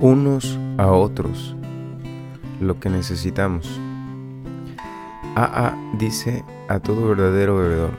unos 0.00 0.58
a 0.76 0.92
otros 0.92 1.56
lo 2.60 2.78
que 2.80 2.90
necesitamos. 2.90 3.80
AA 5.34 5.76
dice 5.98 6.44
a 6.68 6.80
todo 6.80 7.08
verdadero 7.08 7.56
bebedor, 7.56 7.90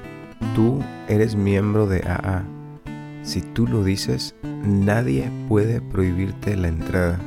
tú 0.56 0.80
eres 1.08 1.36
miembro 1.36 1.88
de 1.88 2.02
AA. 2.02 2.44
Si 3.24 3.42
tú 3.42 3.68
lo 3.68 3.84
dices, 3.84 4.36
nadie 4.44 5.32
puede 5.48 5.82
prohibirte 5.82 6.55
la 6.55 6.68
entrada. 6.68 7.20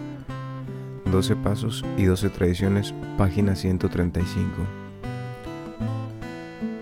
12 1.10 1.36
Pasos 1.36 1.84
y 1.96 2.04
12 2.04 2.30
Tradiciones, 2.30 2.94
página 3.18 3.54
135. 3.54 4.48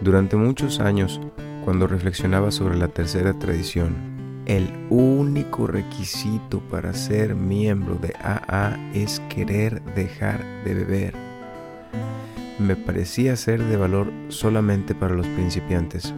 Durante 0.01 0.37
muchos 0.37 0.81
años, 0.81 1.21
cuando 1.65 1.87
reflexionaba 1.87 2.51
sobre 2.51 2.77
la 2.77 2.89
tercera 2.89 3.39
tradición, 3.39 4.10
el 4.51 4.69
único 4.91 5.69
requisito 5.69 6.59
para 6.59 6.93
ser 6.93 7.37
miembro 7.37 7.95
de 7.95 8.13
AA 8.21 8.77
es 8.93 9.21
querer 9.29 9.81
dejar 9.95 10.45
de 10.65 10.75
beber. 10.75 11.15
Me 12.59 12.75
parecía 12.75 13.37
ser 13.37 13.63
de 13.63 13.77
valor 13.77 14.11
solamente 14.27 14.93
para 14.97 15.15
los 15.15 15.29
principiantes. 15.29 16.13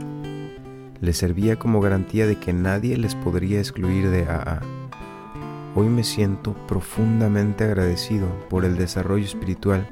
Les 1.02 1.18
servía 1.18 1.58
como 1.58 1.82
garantía 1.82 2.26
de 2.26 2.36
que 2.36 2.54
nadie 2.54 2.96
les 2.96 3.14
podría 3.14 3.58
excluir 3.58 4.08
de 4.08 4.22
AA. 4.22 4.62
Hoy 5.74 5.88
me 5.88 6.02
siento 6.02 6.54
profundamente 6.66 7.64
agradecido 7.64 8.28
por 8.48 8.64
el 8.64 8.78
desarrollo 8.78 9.26
espiritual 9.26 9.90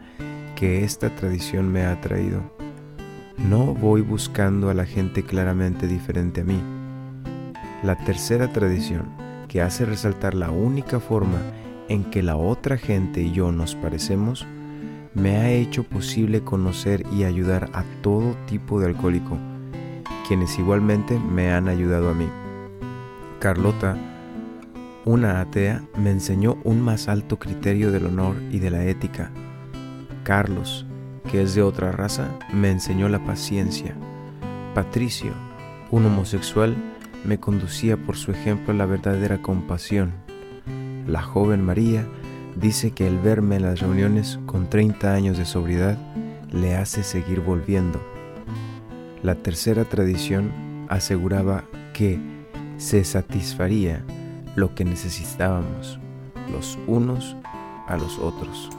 que 0.57 0.83
esta 0.83 1.15
tradición 1.15 1.71
me 1.71 1.85
ha 1.85 2.01
traído. 2.01 2.41
No 3.37 3.75
voy 3.75 4.01
buscando 4.01 4.71
a 4.71 4.75
la 4.75 4.87
gente 4.87 5.25
claramente 5.25 5.87
diferente 5.87 6.41
a 6.41 6.45
mí. 6.45 6.80
La 7.83 7.97
tercera 7.97 8.53
tradición, 8.53 9.09
que 9.49 9.63
hace 9.63 9.87
resaltar 9.87 10.35
la 10.35 10.51
única 10.51 11.01
forma 11.01 11.41
en 11.89 12.05
que 12.05 12.23
la 12.23 12.37
otra 12.37 12.77
gente 12.77 13.23
y 13.23 13.33
yo 13.33 13.53
nos 13.53 13.75
parecemos, 13.75 14.47
me 15.15 15.39
ha 15.39 15.51
hecho 15.51 15.85
posible 15.85 16.43
conocer 16.43 17.05
y 17.11 17.25
ayudar 17.25 17.71
a 17.73 17.85
todo 18.03 18.37
tipo 18.47 18.79
de 18.81 18.87
alcohólico, 18.87 19.39
quienes 20.29 20.59
igualmente 20.59 21.19
me 21.19 21.53
han 21.53 21.69
ayudado 21.69 22.11
a 22.11 22.15
mí. 22.15 22.29
Carlota, 23.41 23.97
una 25.07 25.41
atea, 25.41 25.83
me 25.97 26.11
enseñó 26.11 26.59
un 26.63 26.83
más 26.83 27.09
alto 27.09 27.39
criterio 27.39 27.91
del 27.91 28.07
honor 28.07 28.37
y 28.51 28.59
de 28.59 28.71
la 28.71 28.85
ética. 28.85 29.31
Carlos, 30.23 30.87
que 31.31 31.41
es 31.41 31.55
de 31.55 31.63
otra 31.63 31.93
raza, 31.93 32.29
me 32.53 32.71
enseñó 32.71 33.09
la 33.09 33.25
paciencia. 33.25 33.97
Patricio, 34.75 35.33
un 35.91 36.05
homosexual, 36.05 36.77
me 37.25 37.39
conducía 37.39 37.97
por 37.97 38.17
su 38.17 38.33
ejemplo 38.33 38.73
a 38.73 38.77
la 38.77 38.87
verdadera 38.87 39.43
compasión. 39.43 40.13
La 41.07 41.23
joven 41.23 41.65
María 41.65 42.07
dice 42.57 42.93
que 42.93 43.07
el 43.07 43.19
verme 43.19 43.57
en 43.57 43.63
las 43.63 43.81
reuniones 43.81 44.39
con 44.47 44.69
30 44.69 45.13
años 45.13 45.39
de 45.39 45.45
sobriedad 45.45 45.99
le 46.51 46.77
hace 46.77 47.03
seguir 47.03 47.41
volviendo. 47.41 48.01
La 49.23 49.35
tercera 49.35 49.85
tradición 49.85 50.51
aseguraba 50.89 51.65
que 51.93 52.19
se 52.79 53.05
satisfaría 53.05 54.03
lo 54.57 54.75
que 54.75 54.85
necesitábamos 54.85 55.99
los 56.51 56.79
unos 56.87 57.37
a 57.87 57.97
los 57.97 58.19
otros. 58.19 58.71